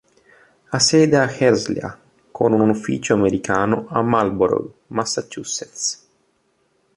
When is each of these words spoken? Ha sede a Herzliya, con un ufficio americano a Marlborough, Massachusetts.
Ha 0.71 0.79
sede 0.79 1.15
a 1.17 1.27
Herzliya, 1.31 1.95
con 2.31 2.53
un 2.53 2.69
ufficio 2.69 3.13
americano 3.13 3.85
a 3.89 4.01
Marlborough, 4.01 4.73
Massachusetts. 4.87 6.07